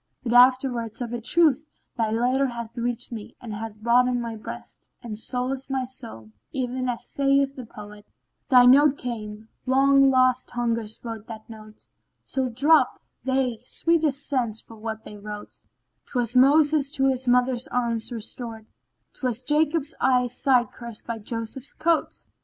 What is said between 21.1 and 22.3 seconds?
Joseph's coat!"